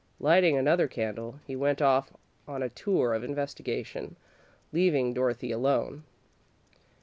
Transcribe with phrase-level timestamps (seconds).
[0.19, 2.11] Lighting another candle, he went off
[2.47, 4.15] on a tour of investigation,
[4.73, 6.05] leaving Dorothy alone.